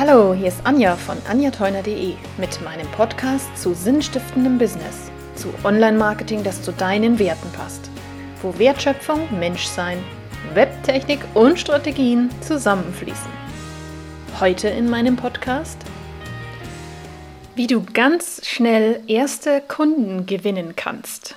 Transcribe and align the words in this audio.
Hallo, 0.00 0.32
hier 0.32 0.48
ist 0.48 0.64
Anja 0.64 0.96
von 0.96 1.18
anjateuner.de 1.28 2.14
mit 2.38 2.62
meinem 2.62 2.90
Podcast 2.92 3.54
zu 3.54 3.74
sinnstiftendem 3.74 4.56
Business, 4.56 5.10
zu 5.34 5.48
Online-Marketing, 5.62 6.42
das 6.42 6.62
zu 6.62 6.72
deinen 6.72 7.18
Werten 7.18 7.52
passt, 7.52 7.90
wo 8.40 8.58
Wertschöpfung, 8.58 9.28
Menschsein, 9.38 10.02
Webtechnik 10.54 11.20
und 11.34 11.60
Strategien 11.60 12.30
zusammenfließen. 12.40 13.30
Heute 14.40 14.68
in 14.68 14.88
meinem 14.88 15.16
Podcast, 15.16 15.76
wie 17.54 17.66
du 17.66 17.84
ganz 17.92 18.40
schnell 18.46 19.02
erste 19.06 19.60
Kunden 19.60 20.24
gewinnen 20.24 20.76
kannst. 20.76 21.34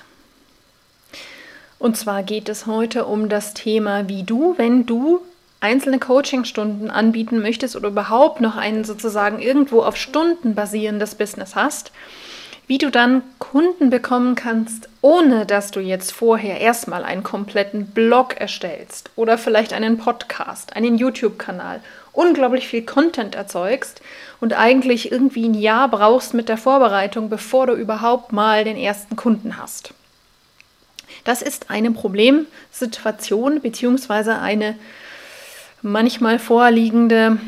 Und 1.78 1.98
zwar 1.98 2.22
geht 2.22 2.48
es 2.48 2.64
heute 2.64 3.04
um 3.04 3.28
das 3.28 3.52
Thema, 3.52 4.08
wie 4.08 4.22
du, 4.22 4.54
wenn 4.56 4.86
du 4.86 5.20
einzelne 5.64 5.98
Coachingstunden 5.98 6.90
anbieten 6.90 7.40
möchtest 7.40 7.74
oder 7.74 7.88
überhaupt 7.88 8.42
noch 8.42 8.56
ein 8.56 8.84
sozusagen 8.84 9.40
irgendwo 9.40 9.80
auf 9.80 9.96
Stunden 9.96 10.54
basierendes 10.54 11.14
Business 11.14 11.56
hast, 11.56 11.90
wie 12.66 12.76
du 12.76 12.90
dann 12.90 13.22
Kunden 13.38 13.88
bekommen 13.88 14.34
kannst, 14.34 14.90
ohne 15.00 15.46
dass 15.46 15.70
du 15.70 15.80
jetzt 15.80 16.12
vorher 16.12 16.60
erstmal 16.60 17.02
einen 17.02 17.22
kompletten 17.22 17.86
Blog 17.86 18.38
erstellst 18.38 19.10
oder 19.16 19.38
vielleicht 19.38 19.72
einen 19.72 19.96
Podcast, 19.96 20.76
einen 20.76 20.98
YouTube-Kanal, 20.98 21.80
unglaublich 22.12 22.68
viel 22.68 22.82
Content 22.82 23.34
erzeugst 23.34 24.02
und 24.42 24.52
eigentlich 24.52 25.10
irgendwie 25.10 25.48
ein 25.48 25.54
Jahr 25.54 25.88
brauchst 25.88 26.34
mit 26.34 26.50
der 26.50 26.58
Vorbereitung, 26.58 27.30
bevor 27.30 27.68
du 27.68 27.72
überhaupt 27.72 28.32
mal 28.32 28.64
den 28.64 28.76
ersten 28.76 29.16
Kunden 29.16 29.56
hast. 29.56 29.94
Das 31.24 31.40
ist 31.40 31.70
eine 31.70 31.90
Problemsituation 31.90 33.60
bzw. 33.62 34.32
eine 34.32 34.76
manchmal 35.84 36.38
vorliegende 36.38 37.38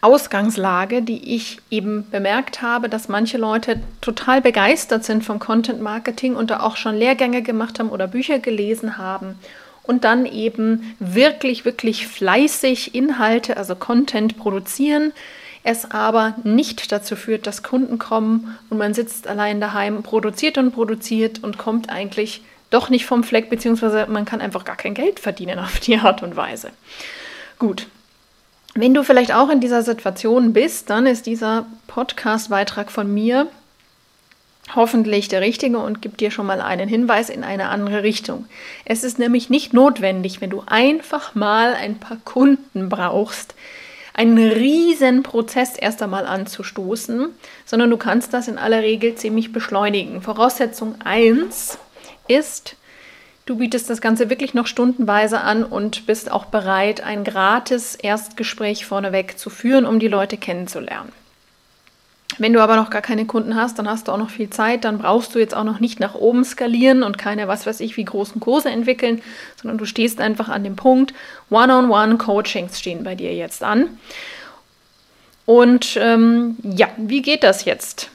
Ausgangslage, 0.00 1.02
die 1.02 1.36
ich 1.36 1.58
eben 1.70 2.10
bemerkt 2.10 2.62
habe, 2.62 2.88
dass 2.88 3.08
manche 3.08 3.36
Leute 3.36 3.78
total 4.00 4.40
begeistert 4.40 5.04
sind 5.04 5.22
vom 5.22 5.38
Content 5.38 5.82
Marketing 5.82 6.34
und 6.34 6.50
da 6.50 6.60
auch 6.60 6.76
schon 6.76 6.96
Lehrgänge 6.96 7.42
gemacht 7.42 7.78
haben 7.78 7.90
oder 7.90 8.08
Bücher 8.08 8.38
gelesen 8.38 8.96
haben 8.96 9.38
und 9.82 10.04
dann 10.04 10.24
eben 10.24 10.96
wirklich, 10.98 11.66
wirklich 11.66 12.06
fleißig 12.06 12.94
Inhalte, 12.94 13.58
also 13.58 13.76
Content 13.76 14.38
produzieren, 14.38 15.12
es 15.62 15.90
aber 15.90 16.36
nicht 16.42 16.90
dazu 16.90 17.16
führt, 17.16 17.46
dass 17.46 17.62
Kunden 17.62 17.98
kommen 17.98 18.56
und 18.70 18.78
man 18.78 18.94
sitzt 18.94 19.28
allein 19.28 19.60
daheim, 19.60 20.02
produziert 20.02 20.56
und 20.56 20.72
produziert 20.72 21.44
und 21.44 21.58
kommt 21.58 21.90
eigentlich 21.90 22.42
doch 22.70 22.88
nicht 22.88 23.06
vom 23.06 23.24
Fleck, 23.24 23.50
beziehungsweise 23.50 24.06
man 24.06 24.24
kann 24.24 24.40
einfach 24.40 24.64
gar 24.64 24.76
kein 24.76 24.94
Geld 24.94 25.20
verdienen 25.20 25.58
auf 25.58 25.80
die 25.80 25.96
Art 25.98 26.22
und 26.22 26.36
Weise. 26.36 26.70
Gut. 27.58 27.86
Wenn 28.74 28.94
du 28.94 29.02
vielleicht 29.02 29.34
auch 29.34 29.50
in 29.50 29.60
dieser 29.60 29.82
Situation 29.82 30.52
bist, 30.52 30.90
dann 30.90 31.06
ist 31.06 31.26
dieser 31.26 31.66
Podcast-Beitrag 31.88 32.92
von 32.92 33.12
mir 33.12 33.48
hoffentlich 34.76 35.26
der 35.26 35.40
richtige 35.40 35.78
und 35.78 36.00
gibt 36.00 36.20
dir 36.20 36.30
schon 36.30 36.46
mal 36.46 36.60
einen 36.60 36.88
Hinweis 36.88 37.28
in 37.30 37.42
eine 37.42 37.68
andere 37.68 38.04
Richtung. 38.04 38.46
Es 38.84 39.02
ist 39.02 39.18
nämlich 39.18 39.50
nicht 39.50 39.72
notwendig, 39.72 40.40
wenn 40.40 40.50
du 40.50 40.62
einfach 40.66 41.34
mal 41.34 41.74
ein 41.74 41.98
paar 41.98 42.18
Kunden 42.24 42.88
brauchst, 42.88 43.54
einen 44.14 44.38
riesen 44.38 45.22
Prozess 45.22 45.76
erst 45.76 46.02
einmal 46.02 46.26
anzustoßen, 46.26 47.28
sondern 47.64 47.90
du 47.90 47.96
kannst 47.96 48.32
das 48.34 48.48
in 48.48 48.58
aller 48.58 48.82
Regel 48.82 49.14
ziemlich 49.14 49.52
beschleunigen. 49.52 50.22
Voraussetzung 50.22 50.94
1 51.02 51.78
ist, 52.28 52.76
du 53.46 53.56
bietest 53.56 53.90
das 53.90 54.00
Ganze 54.00 54.30
wirklich 54.30 54.54
noch 54.54 54.66
stundenweise 54.66 55.40
an 55.40 55.64
und 55.64 56.06
bist 56.06 56.30
auch 56.30 56.46
bereit, 56.46 57.02
ein 57.02 57.24
gratis 57.24 57.94
Erstgespräch 57.94 58.86
vorneweg 58.86 59.38
zu 59.38 59.50
führen, 59.50 59.86
um 59.86 59.98
die 59.98 60.08
Leute 60.08 60.36
kennenzulernen. 60.36 61.12
Wenn 62.38 62.52
du 62.52 62.60
aber 62.62 62.76
noch 62.76 62.90
gar 62.90 63.02
keine 63.02 63.26
Kunden 63.26 63.56
hast, 63.56 63.78
dann 63.78 63.88
hast 63.88 64.08
du 64.08 64.12
auch 64.12 64.18
noch 64.18 64.30
viel 64.30 64.50
Zeit, 64.50 64.84
dann 64.84 64.98
brauchst 64.98 65.34
du 65.34 65.38
jetzt 65.38 65.54
auch 65.54 65.64
noch 65.64 65.80
nicht 65.80 66.00
nach 66.00 66.14
oben 66.14 66.44
skalieren 66.44 67.02
und 67.02 67.18
keine, 67.18 67.48
was 67.48 67.66
weiß 67.66 67.80
ich, 67.80 67.96
wie 67.96 68.04
großen 68.04 68.40
Kurse 68.40 68.70
entwickeln, 68.70 69.20
sondern 69.60 69.78
du 69.78 69.84
stehst 69.84 70.20
einfach 70.20 70.48
an 70.48 70.64
dem 70.64 70.76
Punkt, 70.76 71.12
One-on-One-Coachings 71.50 72.78
stehen 72.78 73.02
bei 73.02 73.14
dir 73.14 73.34
jetzt 73.34 73.62
an. 73.62 73.98
Und 75.44 75.98
ähm, 76.00 76.56
ja, 76.62 76.88
wie 76.96 77.22
geht 77.22 77.42
das 77.42 77.64
jetzt? 77.64 78.10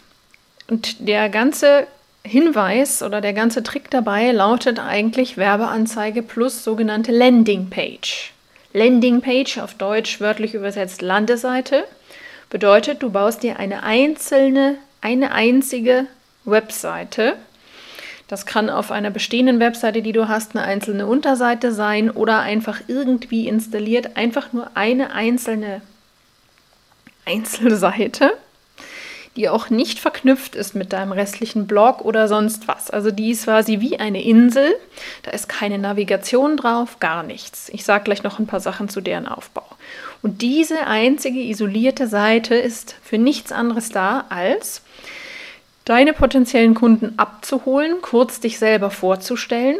Und 0.67 1.07
der 1.07 1.29
ganze 1.29 1.85
Hinweis 2.25 3.03
oder 3.03 3.21
der 3.21 3.33
ganze 3.33 3.61
Trick 3.61 3.91
dabei 3.91 4.31
lautet 4.31 4.79
eigentlich 4.79 5.37
Werbeanzeige 5.37 6.23
plus 6.23 6.63
sogenannte 6.63 7.11
Landingpage. 7.11 8.33
Landingpage 8.73 9.59
auf 9.59 9.75
Deutsch 9.75 10.19
wörtlich 10.19 10.53
übersetzt 10.53 11.01
Landeseite 11.01 11.85
bedeutet, 12.49 13.03
du 13.03 13.11
baust 13.11 13.43
dir 13.43 13.59
eine 13.59 13.83
einzelne, 13.83 14.75
eine 15.01 15.31
einzige 15.31 16.07
Webseite. 16.45 17.35
Das 18.27 18.47
kann 18.47 18.71
auf 18.71 18.91
einer 18.91 19.11
bestehenden 19.11 19.59
Webseite, 19.59 20.01
die 20.01 20.11
du 20.11 20.27
hast, 20.27 20.55
eine 20.55 20.65
einzelne 20.65 21.05
Unterseite 21.05 21.71
sein 21.71 22.09
oder 22.09 22.39
einfach 22.39 22.81
irgendwie 22.87 23.47
installiert, 23.47 24.17
einfach 24.17 24.51
nur 24.51 24.71
eine 24.73 25.13
einzelne 25.13 25.81
Einzelseite 27.25 28.33
die 29.35 29.50
auch 29.50 29.69
nicht 29.69 30.00
verknüpft 30.00 30.56
ist 30.56 30.75
mit 30.75 30.94
deinem 30.94 31.12
restlichen 31.12 31.68
Blog 31.68 32.01
oder 32.01 32.28
sonst 32.28 32.68
was. 32.68 32.90
Also 32.90 33.12
die 33.12 33.31
ist 33.31 33.44
quasi 33.44 33.81
wie 33.81 34.00
eine 34.00 34.23
Insel. 34.23 34.73
Da 35.23 35.31
ist 35.31 35.50
keine 35.50 35.78
Navigation 35.78 36.56
drauf, 36.56 37.00
gar 37.00 37.23
nichts. 37.23 37.69
Ich 37.69 37.84
sage 37.84 38.06
gleich 38.06 38.23
noch 38.23 38.40
ein 38.40 38.47
paar 38.47 38.62
Sachen 38.62 38.88
zu 38.88 39.01
deren 39.01 39.28
Aufbau. 39.28 39.66
Und 40.22 40.41
diese 40.41 40.88
einzige 40.88 41.40
isolierte 41.40 42.07
Seite 42.07 42.56
ist 42.56 42.96
für 43.03 43.18
nichts 43.18 43.51
anderes 43.51 43.90
da, 43.90 44.25
als 44.29 44.81
deine 45.84 46.13
potenziellen 46.13 46.73
Kunden 46.73 47.13
abzuholen, 47.17 47.97
kurz 48.02 48.40
dich 48.40 48.57
selber 48.57 48.90
vorzustellen 48.90 49.78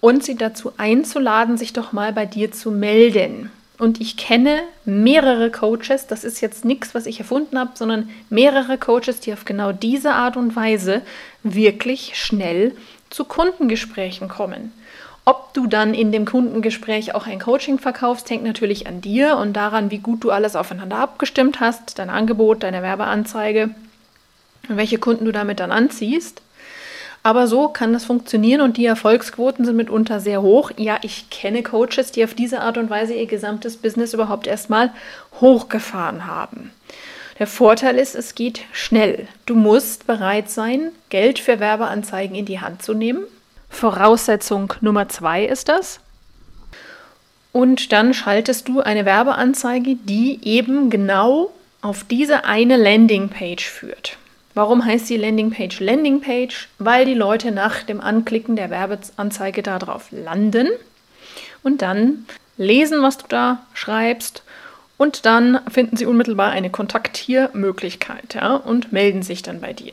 und 0.00 0.22
sie 0.22 0.36
dazu 0.36 0.72
einzuladen, 0.76 1.56
sich 1.56 1.72
doch 1.72 1.92
mal 1.92 2.12
bei 2.12 2.26
dir 2.26 2.52
zu 2.52 2.70
melden. 2.70 3.50
Und 3.78 4.00
ich 4.00 4.16
kenne 4.16 4.62
mehrere 4.84 5.50
Coaches, 5.52 6.08
das 6.08 6.24
ist 6.24 6.40
jetzt 6.40 6.64
nichts, 6.64 6.94
was 6.96 7.06
ich 7.06 7.20
erfunden 7.20 7.58
habe, 7.58 7.70
sondern 7.74 8.10
mehrere 8.28 8.76
Coaches, 8.76 9.20
die 9.20 9.32
auf 9.32 9.44
genau 9.44 9.70
diese 9.70 10.14
Art 10.14 10.36
und 10.36 10.56
Weise 10.56 11.02
wirklich 11.44 12.18
schnell 12.20 12.74
zu 13.08 13.24
Kundengesprächen 13.24 14.28
kommen. 14.28 14.72
Ob 15.24 15.54
du 15.54 15.66
dann 15.66 15.94
in 15.94 16.10
dem 16.10 16.24
Kundengespräch 16.24 17.14
auch 17.14 17.26
ein 17.26 17.38
Coaching 17.38 17.78
verkaufst, 17.78 18.28
hängt 18.30 18.44
natürlich 18.44 18.86
an 18.88 19.00
dir 19.00 19.36
und 19.36 19.52
daran, 19.52 19.90
wie 19.90 19.98
gut 19.98 20.24
du 20.24 20.30
alles 20.30 20.56
aufeinander 20.56 20.96
abgestimmt 20.96 21.60
hast, 21.60 21.98
dein 21.98 22.10
Angebot, 22.10 22.62
deine 22.62 22.82
Werbeanzeige 22.82 23.70
und 24.68 24.76
welche 24.76 24.98
Kunden 24.98 25.24
du 25.24 25.32
damit 25.32 25.60
dann 25.60 25.70
anziehst. 25.70 26.42
Aber 27.22 27.46
so 27.46 27.68
kann 27.68 27.92
das 27.92 28.04
funktionieren 28.04 28.60
und 28.60 28.76
die 28.76 28.86
Erfolgsquoten 28.86 29.64
sind 29.64 29.76
mitunter 29.76 30.20
sehr 30.20 30.40
hoch. 30.40 30.70
Ja, 30.76 30.98
ich 31.02 31.30
kenne 31.30 31.62
Coaches, 31.62 32.12
die 32.12 32.24
auf 32.24 32.34
diese 32.34 32.60
Art 32.60 32.78
und 32.78 32.90
Weise 32.90 33.14
ihr 33.14 33.26
gesamtes 33.26 33.76
Business 33.76 34.14
überhaupt 34.14 34.46
erstmal 34.46 34.92
hochgefahren 35.40 36.26
haben. 36.26 36.70
Der 37.38 37.46
Vorteil 37.46 37.98
ist, 37.98 38.14
es 38.14 38.34
geht 38.34 38.62
schnell. 38.72 39.28
Du 39.46 39.54
musst 39.54 40.06
bereit 40.06 40.50
sein, 40.50 40.90
Geld 41.08 41.38
für 41.38 41.60
Werbeanzeigen 41.60 42.34
in 42.34 42.46
die 42.46 42.60
Hand 42.60 42.82
zu 42.82 42.94
nehmen. 42.94 43.24
Voraussetzung 43.68 44.72
Nummer 44.80 45.08
zwei 45.08 45.44
ist 45.44 45.68
das. 45.68 46.00
Und 47.52 47.92
dann 47.92 48.12
schaltest 48.14 48.68
du 48.68 48.80
eine 48.80 49.04
Werbeanzeige, 49.04 49.96
die 49.96 50.40
eben 50.42 50.90
genau 50.90 51.50
auf 51.80 52.04
diese 52.04 52.44
eine 52.44 52.76
Landingpage 52.76 53.68
führt. 53.68 54.16
Warum 54.58 54.84
heißt 54.84 55.08
die 55.08 55.16
Landingpage 55.16 55.78
Landingpage? 55.78 56.68
Weil 56.80 57.04
die 57.04 57.14
Leute 57.14 57.52
nach 57.52 57.84
dem 57.84 58.00
Anklicken 58.00 58.56
der 58.56 58.70
Werbeanzeige 58.70 59.62
darauf 59.62 60.08
landen 60.10 60.66
und 61.62 61.80
dann 61.80 62.26
lesen, 62.56 63.00
was 63.00 63.18
du 63.18 63.26
da 63.28 63.64
schreibst 63.72 64.42
und 64.96 65.26
dann 65.26 65.60
finden 65.70 65.96
sie 65.96 66.06
unmittelbar 66.06 66.50
eine 66.50 66.70
Kontaktiermöglichkeit 66.70 68.34
ja, 68.34 68.56
und 68.56 68.92
melden 68.92 69.22
sich 69.22 69.44
dann 69.44 69.60
bei 69.60 69.72
dir. 69.72 69.92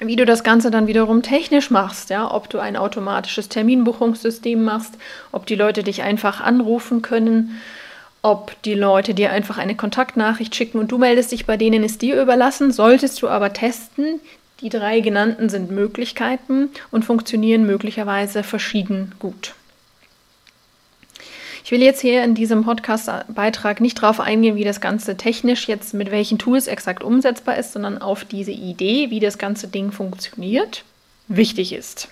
Wie 0.00 0.16
du 0.16 0.24
das 0.24 0.42
Ganze 0.42 0.70
dann 0.70 0.86
wiederum 0.86 1.22
technisch 1.22 1.70
machst, 1.70 2.08
ja, 2.08 2.32
ob 2.32 2.48
du 2.48 2.60
ein 2.60 2.78
automatisches 2.78 3.50
Terminbuchungssystem 3.50 4.64
machst, 4.64 4.94
ob 5.32 5.44
die 5.44 5.54
Leute 5.54 5.82
dich 5.82 6.00
einfach 6.00 6.40
anrufen 6.40 7.02
können, 7.02 7.60
ob 8.22 8.60
die 8.62 8.74
Leute 8.74 9.14
dir 9.14 9.32
einfach 9.32 9.58
eine 9.58 9.74
Kontaktnachricht 9.74 10.54
schicken 10.54 10.78
und 10.78 10.92
du 10.92 10.98
meldest 10.98 11.32
dich 11.32 11.44
bei 11.44 11.56
denen, 11.56 11.82
ist 11.82 12.02
dir 12.02 12.20
überlassen. 12.20 12.72
Solltest 12.72 13.20
du 13.20 13.28
aber 13.28 13.52
testen, 13.52 14.20
die 14.60 14.68
drei 14.68 15.00
genannten 15.00 15.48
sind 15.48 15.72
Möglichkeiten 15.72 16.70
und 16.92 17.04
funktionieren 17.04 17.66
möglicherweise 17.66 18.44
verschieden 18.44 19.12
gut. 19.18 19.54
Ich 21.64 21.70
will 21.70 21.82
jetzt 21.82 22.00
hier 22.00 22.24
in 22.24 22.34
diesem 22.34 22.64
Podcast-Beitrag 22.64 23.80
nicht 23.80 24.02
darauf 24.02 24.18
eingehen, 24.20 24.56
wie 24.56 24.64
das 24.64 24.80
Ganze 24.80 25.16
technisch 25.16 25.68
jetzt 25.68 25.94
mit 25.94 26.10
welchen 26.10 26.38
Tools 26.38 26.66
exakt 26.66 27.04
umsetzbar 27.04 27.56
ist, 27.56 27.72
sondern 27.72 27.98
auf 27.98 28.24
diese 28.24 28.50
Idee, 28.50 29.10
wie 29.10 29.20
das 29.20 29.38
ganze 29.38 29.68
Ding 29.68 29.92
funktioniert, 29.92 30.84
wichtig 31.28 31.72
ist. 31.72 32.08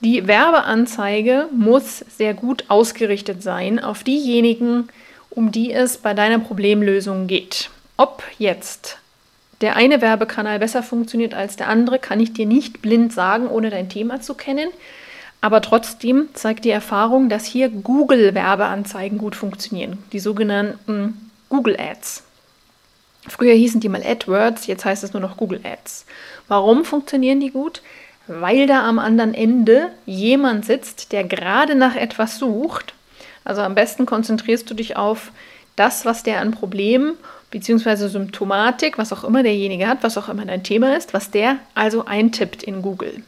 Die 0.00 0.26
Werbeanzeige 0.26 1.48
muss 1.56 2.04
sehr 2.16 2.34
gut 2.34 2.64
ausgerichtet 2.68 3.42
sein 3.42 3.78
auf 3.78 4.02
diejenigen 4.02 4.88
um 5.34 5.52
die 5.52 5.72
es 5.72 5.98
bei 5.98 6.14
deiner 6.14 6.38
Problemlösung 6.38 7.26
geht. 7.26 7.70
Ob 7.96 8.22
jetzt 8.38 8.98
der 9.60 9.76
eine 9.76 10.00
Werbekanal 10.00 10.58
besser 10.58 10.82
funktioniert 10.82 11.34
als 11.34 11.56
der 11.56 11.68
andere, 11.68 11.98
kann 11.98 12.20
ich 12.20 12.32
dir 12.32 12.46
nicht 12.46 12.82
blind 12.82 13.12
sagen, 13.12 13.46
ohne 13.46 13.70
dein 13.70 13.88
Thema 13.88 14.20
zu 14.20 14.34
kennen. 14.34 14.68
Aber 15.40 15.60
trotzdem 15.60 16.28
zeigt 16.34 16.64
die 16.64 16.70
Erfahrung, 16.70 17.28
dass 17.28 17.44
hier 17.44 17.68
Google-Werbeanzeigen 17.68 19.18
gut 19.18 19.34
funktionieren, 19.34 19.98
die 20.12 20.20
sogenannten 20.20 21.30
Google 21.48 21.76
Ads. 21.78 22.24
Früher 23.28 23.54
hießen 23.54 23.80
die 23.80 23.88
mal 23.88 24.02
AdWords, 24.04 24.66
jetzt 24.66 24.84
heißt 24.84 25.04
es 25.04 25.12
nur 25.12 25.22
noch 25.22 25.36
Google 25.36 25.60
Ads. 25.64 26.06
Warum 26.48 26.84
funktionieren 26.84 27.40
die 27.40 27.50
gut? 27.50 27.82
Weil 28.26 28.66
da 28.66 28.88
am 28.88 28.98
anderen 28.98 29.34
Ende 29.34 29.90
jemand 30.06 30.64
sitzt, 30.64 31.12
der 31.12 31.24
gerade 31.24 31.74
nach 31.74 31.94
etwas 31.94 32.38
sucht. 32.38 32.94
Also 33.44 33.62
am 33.62 33.74
besten 33.74 34.06
konzentrierst 34.06 34.68
du 34.70 34.74
dich 34.74 34.96
auf 34.96 35.32
das, 35.76 36.04
was 36.04 36.22
der 36.22 36.40
an 36.40 36.50
Problemen 36.50 37.14
bzw. 37.50 38.08
Symptomatik, 38.08 38.98
was 38.98 39.12
auch 39.12 39.24
immer 39.24 39.42
derjenige 39.42 39.86
hat, 39.86 40.02
was 40.02 40.18
auch 40.18 40.28
immer 40.28 40.44
dein 40.44 40.64
Thema 40.64 40.96
ist, 40.96 41.14
was 41.14 41.30
der 41.30 41.56
also 41.74 42.04
eintippt 42.04 42.62
in 42.62 42.82
Google. 42.82 43.22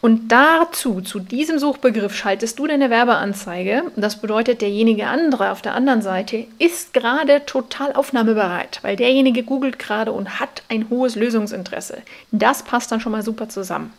Und 0.00 0.28
dazu, 0.28 1.00
zu 1.00 1.18
diesem 1.18 1.58
Suchbegriff, 1.58 2.14
schaltest 2.14 2.58
du 2.58 2.68
deine 2.68 2.88
Werbeanzeige. 2.88 3.82
Das 3.96 4.20
bedeutet, 4.20 4.60
derjenige 4.60 5.08
andere 5.08 5.50
auf 5.50 5.60
der 5.60 5.74
anderen 5.74 6.02
Seite 6.02 6.46
ist 6.60 6.94
gerade 6.94 7.44
total 7.46 7.92
aufnahmebereit, 7.94 8.78
weil 8.82 8.94
derjenige 8.94 9.42
googelt 9.42 9.80
gerade 9.80 10.12
und 10.12 10.38
hat 10.38 10.62
ein 10.68 10.88
hohes 10.88 11.16
Lösungsinteresse. 11.16 12.02
Das 12.30 12.62
passt 12.62 12.92
dann 12.92 13.00
schon 13.00 13.10
mal 13.10 13.24
super 13.24 13.48
zusammen. 13.48 13.92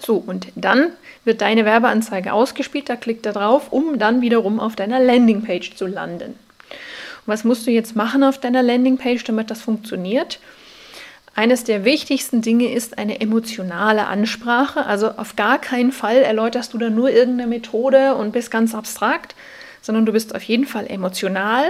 So, 0.00 0.16
und 0.16 0.48
dann 0.56 0.92
wird 1.24 1.42
deine 1.42 1.64
Werbeanzeige 1.64 2.32
ausgespielt, 2.32 2.88
da 2.88 2.96
klickt 2.96 3.26
er 3.26 3.32
drauf, 3.32 3.70
um 3.70 3.98
dann 3.98 4.22
wiederum 4.22 4.58
auf 4.58 4.74
deiner 4.74 4.98
Landingpage 4.98 5.74
zu 5.74 5.86
landen. 5.86 6.30
Und 6.30 7.26
was 7.26 7.44
musst 7.44 7.66
du 7.66 7.70
jetzt 7.70 7.94
machen 7.96 8.24
auf 8.24 8.38
deiner 8.38 8.62
Landingpage, 8.62 9.22
damit 9.24 9.50
das 9.50 9.60
funktioniert? 9.60 10.40
Eines 11.34 11.64
der 11.64 11.84
wichtigsten 11.84 12.42
Dinge 12.42 12.72
ist 12.72 12.98
eine 12.98 13.20
emotionale 13.20 14.06
Ansprache. 14.06 14.84
Also 14.86 15.12
auf 15.12 15.36
gar 15.36 15.60
keinen 15.60 15.92
Fall 15.92 16.16
erläuterst 16.16 16.74
du 16.74 16.78
da 16.78 16.90
nur 16.90 17.10
irgendeine 17.10 17.48
Methode 17.48 18.14
und 18.16 18.32
bist 18.32 18.50
ganz 18.50 18.74
abstrakt, 18.74 19.34
sondern 19.80 20.06
du 20.06 20.12
bist 20.12 20.34
auf 20.34 20.42
jeden 20.42 20.66
Fall 20.66 20.86
emotional 20.88 21.64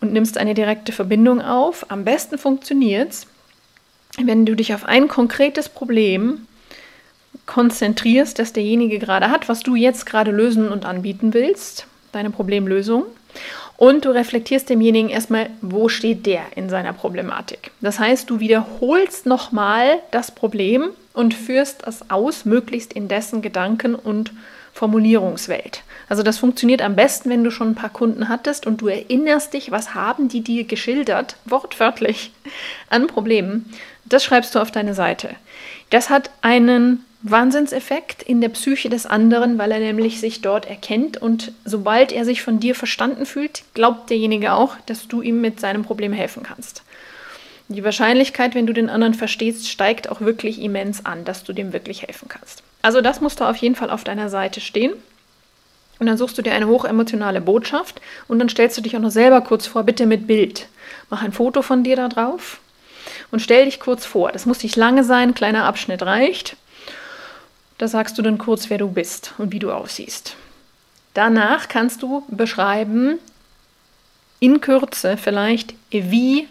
und 0.00 0.12
nimmst 0.12 0.38
eine 0.38 0.54
direkte 0.54 0.92
Verbindung 0.92 1.42
auf. 1.42 1.90
Am 1.90 2.04
besten 2.04 2.38
funktioniert 2.38 3.10
es, 3.10 3.26
wenn 4.22 4.46
du 4.46 4.54
dich 4.54 4.74
auf 4.74 4.84
ein 4.84 5.06
konkretes 5.06 5.68
Problem 5.68 6.46
konzentrierst, 7.46 8.38
das 8.38 8.52
derjenige 8.52 8.98
gerade 8.98 9.30
hat, 9.30 9.48
was 9.48 9.60
du 9.60 9.74
jetzt 9.74 10.06
gerade 10.06 10.30
lösen 10.30 10.68
und 10.68 10.84
anbieten 10.84 11.34
willst, 11.34 11.86
deine 12.12 12.30
Problemlösung. 12.30 13.04
Und 13.76 14.04
du 14.04 14.10
reflektierst 14.10 14.68
demjenigen 14.70 15.08
erstmal, 15.08 15.50
wo 15.60 15.88
steht 15.88 16.26
der 16.26 16.42
in 16.54 16.68
seiner 16.68 16.92
Problematik. 16.92 17.72
Das 17.80 17.98
heißt, 17.98 18.30
du 18.30 18.38
wiederholst 18.38 19.26
nochmal 19.26 19.98
das 20.10 20.30
Problem 20.30 20.90
und 21.14 21.34
führst 21.34 21.84
es 21.86 22.08
aus, 22.10 22.44
möglichst 22.44 22.92
in 22.92 23.08
dessen 23.08 23.42
Gedanken 23.42 23.94
und 23.94 24.32
Formulierungswelt. 24.72 25.82
Also 26.08 26.22
das 26.22 26.38
funktioniert 26.38 26.80
am 26.80 26.96
besten, 26.96 27.28
wenn 27.28 27.44
du 27.44 27.50
schon 27.50 27.70
ein 27.70 27.74
paar 27.74 27.90
Kunden 27.90 28.28
hattest 28.28 28.66
und 28.66 28.80
du 28.80 28.88
erinnerst 28.88 29.52
dich, 29.52 29.70
was 29.70 29.94
haben 29.94 30.28
die 30.28 30.42
dir 30.42 30.64
geschildert, 30.64 31.36
wortwörtlich, 31.44 32.32
an 32.88 33.06
Problemen. 33.06 33.72
Das 34.04 34.24
schreibst 34.24 34.54
du 34.54 34.60
auf 34.60 34.70
deine 34.70 34.94
Seite. 34.94 35.30
Das 35.90 36.08
hat 36.08 36.30
einen 36.40 37.04
Wahnsinnseffekt 37.22 38.22
in 38.22 38.40
der 38.40 38.48
Psyche 38.48 38.88
des 38.88 39.06
anderen, 39.06 39.56
weil 39.56 39.70
er 39.70 39.78
nämlich 39.78 40.20
sich 40.20 40.42
dort 40.42 40.66
erkennt 40.66 41.16
und 41.16 41.52
sobald 41.64 42.10
er 42.10 42.24
sich 42.24 42.42
von 42.42 42.58
dir 42.58 42.74
verstanden 42.74 43.26
fühlt, 43.26 43.62
glaubt 43.74 44.10
derjenige 44.10 44.52
auch, 44.52 44.76
dass 44.86 45.06
du 45.06 45.22
ihm 45.22 45.40
mit 45.40 45.60
seinem 45.60 45.84
Problem 45.84 46.12
helfen 46.12 46.42
kannst. 46.42 46.82
Die 47.68 47.84
Wahrscheinlichkeit, 47.84 48.54
wenn 48.54 48.66
du 48.66 48.72
den 48.72 48.90
anderen 48.90 49.14
verstehst, 49.14 49.68
steigt 49.68 50.10
auch 50.10 50.20
wirklich 50.20 50.60
immens 50.60 51.06
an, 51.06 51.24
dass 51.24 51.44
du 51.44 51.52
dem 51.52 51.72
wirklich 51.72 52.02
helfen 52.02 52.28
kannst. 52.28 52.62
Also 52.82 53.00
das 53.00 53.20
musst 53.20 53.40
du 53.40 53.44
auf 53.44 53.56
jeden 53.56 53.76
Fall 53.76 53.90
auf 53.90 54.04
deiner 54.04 54.28
Seite 54.28 54.60
stehen. 54.60 54.92
Und 56.00 56.06
dann 56.06 56.18
suchst 56.18 56.36
du 56.36 56.42
dir 56.42 56.52
eine 56.52 56.66
hochemotionale 56.66 57.40
Botschaft 57.40 58.00
und 58.26 58.40
dann 58.40 58.48
stellst 58.48 58.76
du 58.76 58.82
dich 58.82 58.96
auch 58.96 59.00
noch 59.00 59.12
selber 59.12 59.40
kurz 59.40 59.68
vor, 59.68 59.84
bitte 59.84 60.04
mit 60.04 60.26
Bild. 60.26 60.66
Mach 61.08 61.22
ein 61.22 61.32
Foto 61.32 61.62
von 61.62 61.84
dir 61.84 61.94
da 61.94 62.08
drauf 62.08 62.58
und 63.30 63.40
stell 63.40 63.66
dich 63.66 63.78
kurz 63.78 64.04
vor. 64.04 64.32
Das 64.32 64.44
muss 64.44 64.62
nicht 64.62 64.74
lange 64.74 65.04
sein, 65.04 65.34
kleiner 65.34 65.64
Abschnitt 65.64 66.02
reicht. 66.02 66.56
Da 67.82 67.88
sagst 67.88 68.16
du 68.16 68.22
dann 68.22 68.38
kurz, 68.38 68.70
wer 68.70 68.78
du 68.78 68.86
bist 68.86 69.34
und 69.38 69.50
wie 69.50 69.58
du 69.58 69.72
aussiehst. 69.72 70.36
Danach 71.14 71.66
kannst 71.66 72.00
du 72.04 72.22
beschreiben, 72.28 73.18
in 74.38 74.60
Kürze 74.60 75.16
vielleicht, 75.16 75.74
wie 75.90 76.46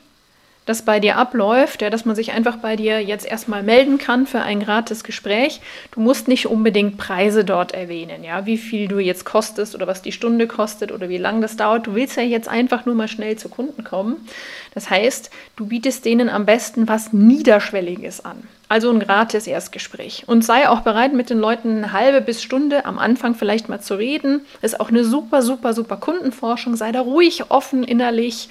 das 0.66 0.84
bei 0.84 1.00
dir 1.00 1.18
abläuft, 1.18 1.82
ja, 1.82 1.90
dass 1.90 2.06
man 2.06 2.16
sich 2.16 2.34
einfach 2.34 2.58
bei 2.58 2.76
dir 2.76 3.02
jetzt 3.02 3.26
erstmal 3.26 3.64
melden 3.64 3.98
kann 3.98 4.28
für 4.28 4.42
ein 4.42 4.60
gratis 4.60 5.04
Gespräch. 5.04 5.60
Du 5.92 6.00
musst 6.00 6.28
nicht 6.28 6.46
unbedingt 6.46 6.98
Preise 6.98 7.44
dort 7.44 7.74
erwähnen, 7.74 8.24
ja, 8.24 8.46
wie 8.46 8.58
viel 8.58 8.88
du 8.88 9.00
jetzt 9.00 9.26
kostest 9.26 9.74
oder 9.74 9.88
was 9.88 10.04
die 10.04 10.12
Stunde 10.12 10.46
kostet 10.46 10.92
oder 10.92 11.10
wie 11.10 11.18
lange 11.18 11.42
das 11.42 11.58
dauert. 11.58 11.88
Du 11.88 11.96
willst 11.96 12.16
ja 12.16 12.24
jetzt 12.24 12.48
einfach 12.48 12.86
nur 12.86 12.94
mal 12.94 13.08
schnell 13.08 13.38
zu 13.38 13.50
Kunden 13.50 13.84
kommen. 13.84 14.28
Das 14.76 14.90
heißt, 14.90 15.32
du 15.56 15.66
bietest 15.66 16.06
denen 16.06 16.30
am 16.30 16.46
besten 16.46 16.88
was 16.88 17.12
Niederschwelliges 17.12 18.24
an. 18.24 18.48
Also 18.70 18.90
ein 18.90 19.00
gratis 19.00 19.48
Erstgespräch. 19.48 20.24
Und 20.28 20.46
sei 20.46 20.70
auch 20.70 20.80
bereit, 20.80 21.12
mit 21.14 21.30
den 21.30 21.40
Leuten 21.40 21.78
eine 21.78 21.92
halbe 21.92 22.22
bis 22.22 22.42
Stunde 22.42 22.86
am 22.86 23.00
Anfang 23.00 23.36
vielleicht 23.36 23.68
mal 23.68 23.82
zu 23.82 23.96
reden. 23.96 24.46
Ist 24.62 24.80
auch 24.80 24.88
eine 24.88 25.04
super, 25.04 25.42
super, 25.42 25.74
super 25.74 25.98
Kundenforschung. 25.98 26.78
Sei 26.78 26.94
da 26.94 27.02
ruhig 27.02 27.50
offen 27.50 27.84
innerlich 27.84 28.48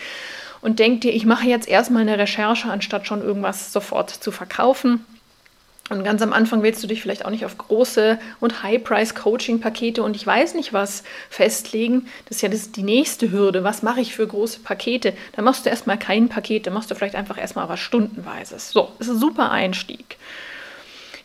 und 0.62 0.78
denk 0.78 1.00
dir, 1.00 1.12
ich 1.12 1.26
mache 1.26 1.46
jetzt 1.46 1.68
erstmal 1.68 2.02
eine 2.02 2.18
Recherche, 2.18 2.70
anstatt 2.70 3.06
schon 3.06 3.22
irgendwas 3.22 3.72
sofort 3.72 4.10
zu 4.10 4.30
verkaufen. 4.30 5.04
Und 5.90 6.04
ganz 6.04 6.22
am 6.22 6.32
Anfang 6.32 6.62
willst 6.62 6.82
du 6.84 6.86
dich 6.86 7.02
vielleicht 7.02 7.24
auch 7.24 7.30
nicht 7.30 7.44
auf 7.44 7.58
große 7.58 8.18
und 8.38 8.62
High-Price-Coaching-Pakete 8.62 10.04
und 10.04 10.14
ich 10.14 10.24
weiß 10.24 10.54
nicht 10.54 10.72
was 10.72 11.02
festlegen. 11.28 12.06
Das 12.28 12.36
ist 12.36 12.42
ja 12.42 12.48
das, 12.48 12.70
die 12.70 12.84
nächste 12.84 13.32
Hürde. 13.32 13.64
Was 13.64 13.82
mache 13.82 14.00
ich 14.00 14.14
für 14.14 14.26
große 14.26 14.60
Pakete? 14.60 15.14
Da 15.32 15.42
machst 15.42 15.66
du 15.66 15.70
erstmal 15.70 15.98
kein 15.98 16.28
Paket, 16.28 16.68
da 16.68 16.70
machst 16.70 16.92
du 16.92 16.94
vielleicht 16.94 17.16
einfach 17.16 17.38
erstmal 17.38 17.68
was 17.68 17.80
Stundenweises. 17.80 18.70
So, 18.70 18.92
ist 19.00 19.10
ein 19.10 19.18
super 19.18 19.50
Einstieg. 19.50 20.16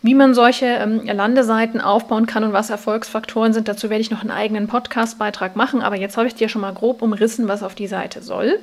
Wie 0.01 0.15
man 0.15 0.33
solche 0.33 0.65
ähm, 0.65 1.05
Landeseiten 1.05 1.79
aufbauen 1.79 2.25
kann 2.25 2.43
und 2.43 2.53
was 2.53 2.71
Erfolgsfaktoren 2.71 3.53
sind, 3.53 3.67
dazu 3.67 3.91
werde 3.91 4.01
ich 4.01 4.11
noch 4.11 4.21
einen 4.21 4.31
eigenen 4.31 4.67
Podcast-Beitrag 4.67 5.55
machen. 5.55 5.83
Aber 5.83 5.95
jetzt 5.95 6.17
habe 6.17 6.27
ich 6.27 6.35
dir 6.35 6.49
schon 6.49 6.61
mal 6.61 6.73
grob 6.73 7.03
umrissen, 7.03 7.47
was 7.47 7.61
auf 7.61 7.75
die 7.75 7.87
Seite 7.87 8.23
soll. 8.23 8.59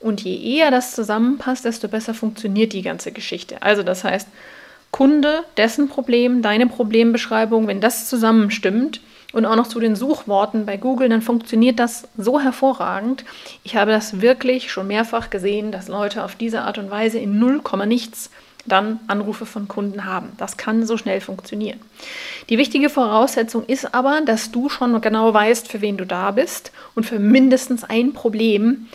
Und 0.00 0.22
je 0.22 0.56
eher 0.56 0.70
das 0.70 0.94
zusammenpasst, 0.94 1.64
desto 1.64 1.88
besser 1.88 2.14
funktioniert 2.14 2.72
die 2.72 2.82
ganze 2.82 3.12
Geschichte. 3.12 3.62
Also 3.62 3.82
das 3.82 4.02
heißt, 4.02 4.28
Kunde, 4.90 5.44
dessen 5.56 5.88
Problem, 5.88 6.42
deine 6.42 6.66
Problembeschreibung, 6.66 7.66
wenn 7.66 7.80
das 7.80 8.08
zusammenstimmt 8.08 9.00
und 9.32 9.46
auch 9.46 9.54
noch 9.54 9.68
zu 9.68 9.78
den 9.78 9.94
Suchworten 9.94 10.66
bei 10.66 10.76
Google, 10.76 11.08
dann 11.08 11.22
funktioniert 11.22 11.78
das 11.78 12.08
so 12.16 12.40
hervorragend. 12.40 13.24
Ich 13.62 13.76
habe 13.76 13.92
das 13.92 14.20
wirklich 14.20 14.72
schon 14.72 14.88
mehrfach 14.88 15.30
gesehen, 15.30 15.70
dass 15.70 15.88
Leute 15.88 16.24
auf 16.24 16.34
diese 16.34 16.62
Art 16.62 16.78
und 16.78 16.90
Weise 16.90 17.18
in 17.18 17.38
0, 17.38 17.62
nichts 17.86 18.30
dann 18.66 19.00
Anrufe 19.06 19.46
von 19.46 19.68
Kunden 19.68 20.04
haben. 20.04 20.32
Das 20.36 20.56
kann 20.56 20.84
so 20.84 20.96
schnell 20.96 21.20
funktionieren. 21.20 21.80
Die 22.48 22.58
wichtige 22.58 22.90
Voraussetzung 22.90 23.64
ist 23.66 23.94
aber, 23.94 24.20
dass 24.22 24.50
du 24.50 24.68
schon 24.68 25.00
genau 25.00 25.32
weißt, 25.32 25.68
für 25.68 25.80
wen 25.80 25.96
du 25.96 26.04
da 26.04 26.30
bist 26.30 26.72
und 26.94 27.04
für 27.04 27.18
mindestens 27.18 27.84
ein 27.84 28.12
Problem 28.12 28.88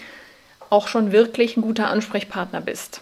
auch 0.75 0.87
schon 0.87 1.11
wirklich 1.11 1.55
ein 1.55 1.61
guter 1.61 1.89
Ansprechpartner 1.89 2.61
bist 2.61 3.01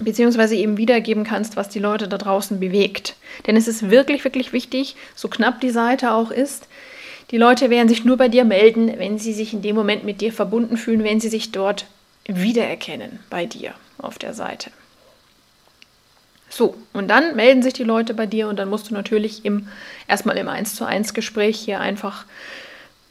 beziehungsweise 0.00 0.56
eben 0.56 0.76
wiedergeben 0.76 1.24
kannst, 1.24 1.56
was 1.56 1.68
die 1.68 1.78
Leute 1.78 2.08
da 2.08 2.18
draußen 2.18 2.58
bewegt. 2.60 3.14
Denn 3.46 3.56
es 3.56 3.68
ist 3.68 3.90
wirklich, 3.90 4.24
wirklich 4.24 4.52
wichtig, 4.52 4.96
so 5.14 5.28
knapp 5.28 5.60
die 5.60 5.70
Seite 5.70 6.12
auch 6.12 6.30
ist, 6.30 6.68
die 7.30 7.38
Leute 7.38 7.70
werden 7.70 7.88
sich 7.88 8.04
nur 8.04 8.16
bei 8.16 8.28
dir 8.28 8.44
melden, 8.44 8.92
wenn 8.98 9.18
sie 9.18 9.32
sich 9.32 9.52
in 9.52 9.62
dem 9.62 9.76
Moment 9.76 10.04
mit 10.04 10.20
dir 10.20 10.32
verbunden 10.32 10.76
fühlen, 10.76 11.04
wenn 11.04 11.20
sie 11.20 11.28
sich 11.28 11.52
dort 11.52 11.86
wiedererkennen 12.26 13.20
bei 13.30 13.46
dir 13.46 13.72
auf 13.98 14.18
der 14.18 14.34
Seite. 14.34 14.70
So, 16.50 16.76
und 16.92 17.08
dann 17.08 17.34
melden 17.34 17.62
sich 17.62 17.72
die 17.72 17.84
Leute 17.84 18.14
bei 18.14 18.26
dir 18.26 18.48
und 18.48 18.58
dann 18.58 18.68
musst 18.68 18.90
du 18.90 18.94
natürlich 18.94 19.44
im, 19.44 19.68
erstmal 20.06 20.36
im 20.36 20.48
1 20.48 20.74
zu 20.74 20.84
1 20.84 21.14
Gespräch 21.14 21.58
hier 21.58 21.80
einfach 21.80 22.26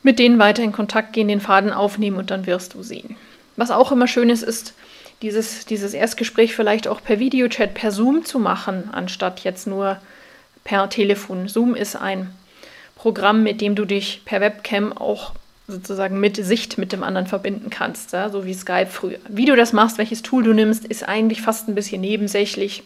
mit 0.03 0.19
denen 0.19 0.37
weiter 0.37 0.63
in 0.63 0.71
Kontakt 0.71 1.13
gehen, 1.13 1.27
den 1.27 1.41
Faden 1.41 1.71
aufnehmen 1.71 2.17
und 2.17 2.29
dann 2.29 2.45
wirst 2.45 2.73
du 2.73 2.83
sehen. 2.83 3.15
Was 3.55 3.71
auch 3.71 3.91
immer 3.91 4.07
schön 4.07 4.29
ist, 4.29 4.43
ist, 4.43 4.73
dieses, 5.21 5.65
dieses 5.65 5.93
Erstgespräch 5.93 6.55
vielleicht 6.55 6.87
auch 6.87 7.01
per 7.01 7.19
Videochat, 7.19 7.73
per 7.73 7.91
Zoom 7.91 8.25
zu 8.25 8.39
machen, 8.39 8.89
anstatt 8.91 9.41
jetzt 9.41 9.67
nur 9.67 9.97
per 10.63 10.89
Telefon. 10.89 11.47
Zoom 11.47 11.75
ist 11.75 11.95
ein 11.95 12.29
Programm, 12.95 13.43
mit 13.43 13.61
dem 13.61 13.75
du 13.75 13.85
dich 13.85 14.21
per 14.25 14.41
Webcam 14.41 14.93
auch 14.93 15.31
sozusagen 15.67 16.19
mit 16.19 16.35
Sicht 16.35 16.77
mit 16.77 16.91
dem 16.91 17.03
anderen 17.03 17.27
verbinden 17.27 17.69
kannst, 17.69 18.11
ja? 18.11 18.29
so 18.29 18.45
wie 18.45 18.53
Skype 18.53 18.87
früher. 18.87 19.19
Wie 19.29 19.45
du 19.45 19.55
das 19.55 19.71
machst, 19.71 19.97
welches 19.97 20.21
Tool 20.21 20.43
du 20.43 20.53
nimmst, 20.53 20.85
ist 20.85 21.07
eigentlich 21.07 21.41
fast 21.41 21.69
ein 21.69 21.75
bisschen 21.75 22.01
nebensächlich. 22.01 22.83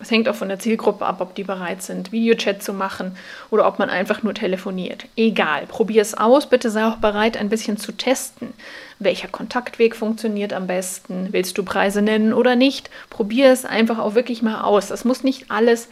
Es 0.00 0.10
hängt 0.10 0.28
auch 0.28 0.34
von 0.34 0.48
der 0.48 0.58
Zielgruppe 0.58 1.04
ab, 1.04 1.20
ob 1.20 1.34
die 1.34 1.44
bereit 1.44 1.82
sind, 1.82 2.10
Videochat 2.10 2.62
zu 2.62 2.72
machen 2.72 3.16
oder 3.50 3.66
ob 3.66 3.78
man 3.78 3.90
einfach 3.90 4.22
nur 4.22 4.32
telefoniert. 4.32 5.04
Egal, 5.16 5.66
probier 5.66 6.00
es 6.00 6.14
aus. 6.14 6.48
Bitte 6.48 6.70
sei 6.70 6.86
auch 6.86 6.96
bereit, 6.96 7.36
ein 7.36 7.50
bisschen 7.50 7.76
zu 7.76 7.92
testen. 7.92 8.54
Welcher 8.98 9.28
Kontaktweg 9.28 9.94
funktioniert 9.94 10.54
am 10.54 10.66
besten? 10.66 11.28
Willst 11.32 11.58
du 11.58 11.64
Preise 11.64 12.00
nennen 12.00 12.32
oder 12.32 12.56
nicht? 12.56 12.88
Probier 13.10 13.52
es 13.52 13.66
einfach 13.66 13.98
auch 13.98 14.14
wirklich 14.14 14.40
mal 14.40 14.62
aus. 14.62 14.88
Das 14.88 15.04
muss 15.04 15.22
nicht 15.22 15.50
alles 15.50 15.88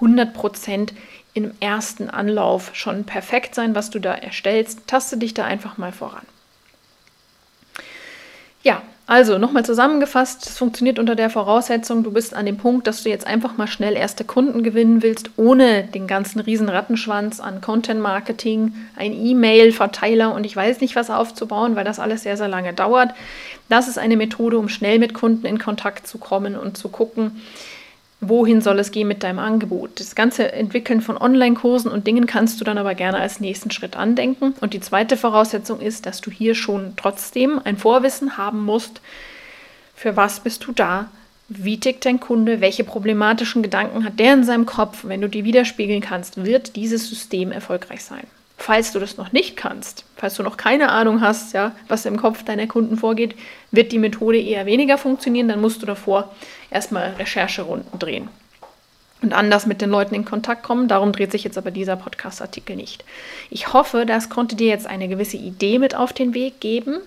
100% 0.00 0.90
im 1.34 1.52
ersten 1.60 2.10
Anlauf 2.10 2.70
schon 2.74 3.04
perfekt 3.04 3.54
sein, 3.54 3.74
was 3.74 3.90
du 3.90 4.00
da 4.00 4.14
erstellst. 4.14 4.86
Taste 4.86 5.16
dich 5.16 5.34
da 5.34 5.44
einfach 5.44 5.78
mal 5.78 5.92
voran. 5.92 6.26
Ja, 8.62 8.82
also 9.06 9.36
nochmal 9.36 9.64
zusammengefasst, 9.64 10.46
es 10.46 10.56
funktioniert 10.56 10.98
unter 10.98 11.14
der 11.14 11.28
Voraussetzung, 11.28 12.02
du 12.02 12.10
bist 12.10 12.34
an 12.34 12.46
dem 12.46 12.56
Punkt, 12.56 12.86
dass 12.86 13.02
du 13.02 13.10
jetzt 13.10 13.26
einfach 13.26 13.58
mal 13.58 13.66
schnell 13.66 13.96
erste 13.96 14.24
Kunden 14.24 14.62
gewinnen 14.62 15.02
willst, 15.02 15.30
ohne 15.36 15.84
den 15.84 16.06
ganzen 16.06 16.40
riesen 16.40 16.70
Rattenschwanz 16.70 17.38
an 17.38 17.60
Content 17.60 18.00
Marketing, 18.00 18.72
ein 18.96 19.12
E-Mail-Verteiler 19.12 20.34
und 20.34 20.44
ich 20.44 20.56
weiß 20.56 20.80
nicht 20.80 20.96
was 20.96 21.10
aufzubauen, 21.10 21.76
weil 21.76 21.84
das 21.84 21.98
alles 21.98 22.22
sehr, 22.22 22.38
sehr 22.38 22.48
lange 22.48 22.72
dauert. 22.72 23.14
Das 23.68 23.88
ist 23.88 23.98
eine 23.98 24.16
Methode, 24.16 24.58
um 24.58 24.68
schnell 24.70 24.98
mit 24.98 25.12
Kunden 25.12 25.46
in 25.46 25.58
Kontakt 25.58 26.06
zu 26.06 26.16
kommen 26.16 26.56
und 26.56 26.78
zu 26.78 26.88
gucken, 26.88 27.42
wohin 28.28 28.60
soll 28.60 28.78
es 28.78 28.90
gehen 28.90 29.08
mit 29.08 29.22
deinem 29.22 29.38
Angebot. 29.38 30.00
Das 30.00 30.14
ganze 30.14 30.52
Entwickeln 30.52 31.00
von 31.00 31.16
Online-Kursen 31.16 31.90
und 31.90 32.06
Dingen 32.06 32.26
kannst 32.26 32.60
du 32.60 32.64
dann 32.64 32.78
aber 32.78 32.94
gerne 32.94 33.18
als 33.18 33.40
nächsten 33.40 33.70
Schritt 33.70 33.96
andenken. 33.96 34.54
Und 34.60 34.74
die 34.74 34.80
zweite 34.80 35.16
Voraussetzung 35.16 35.80
ist, 35.80 36.06
dass 36.06 36.20
du 36.20 36.30
hier 36.30 36.54
schon 36.54 36.94
trotzdem 36.96 37.60
ein 37.62 37.76
Vorwissen 37.76 38.36
haben 38.36 38.64
musst, 38.64 39.00
für 39.94 40.16
was 40.16 40.40
bist 40.40 40.66
du 40.66 40.72
da, 40.72 41.08
wie 41.48 41.78
tickt 41.78 42.04
dein 42.04 42.20
Kunde, 42.20 42.60
welche 42.60 42.84
problematischen 42.84 43.62
Gedanken 43.62 44.04
hat 44.04 44.18
der 44.18 44.34
in 44.34 44.44
seinem 44.44 44.66
Kopf. 44.66 45.04
Wenn 45.04 45.20
du 45.20 45.28
die 45.28 45.44
widerspiegeln 45.44 46.00
kannst, 46.00 46.44
wird 46.44 46.76
dieses 46.76 47.08
System 47.08 47.52
erfolgreich 47.52 48.02
sein. 48.02 48.26
Falls 48.66 48.92
du 48.92 48.98
das 48.98 49.18
noch 49.18 49.30
nicht 49.30 49.58
kannst, 49.58 50.06
falls 50.16 50.36
du 50.36 50.42
noch 50.42 50.56
keine 50.56 50.88
Ahnung 50.88 51.20
hast, 51.20 51.52
ja, 51.52 51.72
was 51.86 52.06
im 52.06 52.16
Kopf 52.16 52.44
deiner 52.44 52.66
Kunden 52.66 52.96
vorgeht, 52.96 53.34
wird 53.72 53.92
die 53.92 53.98
Methode 53.98 54.40
eher 54.40 54.64
weniger 54.64 54.96
funktionieren. 54.96 55.48
Dann 55.48 55.60
musst 55.60 55.82
du 55.82 55.86
davor 55.86 56.34
erstmal 56.70 57.10
Rechercherunden 57.18 57.98
drehen 57.98 58.30
und 59.24 59.32
anders 59.32 59.66
mit 59.66 59.80
den 59.80 59.90
Leuten 59.90 60.14
in 60.14 60.24
Kontakt 60.24 60.62
kommen. 60.62 60.86
Darum 60.86 61.12
dreht 61.12 61.32
sich 61.32 61.42
jetzt 61.42 61.58
aber 61.58 61.70
dieser 61.70 61.96
Podcast-Artikel 61.96 62.76
nicht. 62.76 63.04
Ich 63.50 63.72
hoffe, 63.72 64.06
das 64.06 64.28
konnte 64.28 64.54
dir 64.54 64.68
jetzt 64.68 64.86
eine 64.86 65.08
gewisse 65.08 65.36
Idee 65.36 65.78
mit 65.78 65.96
auf 65.96 66.12
den 66.12 66.34
Weg 66.34 66.60
geben. 66.60 66.98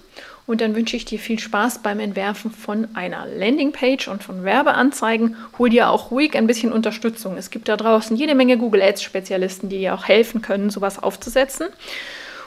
Und 0.48 0.62
dann 0.62 0.76
wünsche 0.76 0.96
ich 0.96 1.04
dir 1.04 1.20
viel 1.20 1.40
Spaß 1.40 1.80
beim 1.80 2.00
Entwerfen 2.00 2.52
von 2.52 2.88
einer 2.96 3.26
Landingpage 3.26 4.08
und 4.08 4.24
von 4.24 4.46
Werbeanzeigen. 4.46 5.36
Hol 5.58 5.70
dir 5.70 5.90
auch 5.90 6.10
ruhig 6.10 6.36
ein 6.38 6.48
bisschen 6.48 6.72
Unterstützung. 6.72 7.38
Es 7.38 7.50
gibt 7.50 7.68
da 7.68 7.76
draußen 7.76 8.16
jede 8.16 8.34
Menge 8.34 8.58
Google 8.58 8.82
Ads-Spezialisten, 8.82 9.68
die 9.68 9.80
dir 9.80 9.94
auch 9.94 10.06
helfen 10.06 10.42
können, 10.42 10.70
sowas 10.70 11.04
aufzusetzen. 11.04 11.68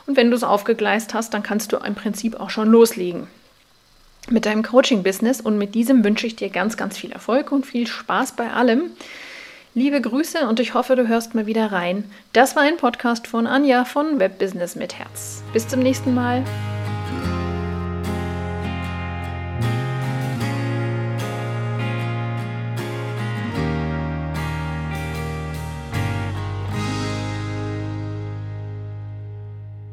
Und 0.07 0.17
wenn 0.17 0.31
du 0.31 0.37
es 0.37 0.43
aufgegleist 0.43 1.12
hast, 1.12 1.35
dann 1.35 1.43
kannst 1.43 1.73
du 1.73 1.77
im 1.77 1.95
Prinzip 1.95 2.41
auch 2.41 2.49
schon 2.49 2.69
loslegen 2.69 3.27
mit 4.31 4.47
deinem 4.47 4.62
Coaching-Business. 4.62 5.43
Und 5.43 5.59
mit 5.59 5.75
diesem 5.75 6.03
wünsche 6.03 6.27
ich 6.27 6.37
dir 6.37 6.49
ganz, 6.49 6.79
ganz 6.79 6.97
viel 6.97 7.12
Erfolg 7.12 7.53
und 7.53 7.67
viel 7.67 7.87
Spaß 7.87 8.33
bei 8.33 8.50
allem. 8.50 8.91
Liebe 9.73 10.00
Grüße 10.00 10.49
und 10.49 10.59
ich 10.59 10.75
hoffe, 10.75 10.97
du 10.97 11.07
hörst 11.07 11.37
mal 11.37 11.47
wieder 11.47 11.71
rein. 11.71 12.03
Das 12.33 12.57
war 12.57 12.65
ein 12.65 12.77
Podcast 12.77 13.29
von 13.29 13.47
Anja 13.47 13.85
von 13.85 14.19
Webbusiness 14.19 14.75
mit 14.75 14.99
Herz. 14.99 15.45
Bis 15.53 15.69
zum 15.69 15.79
nächsten 15.79 16.12
Mal. 16.12 16.43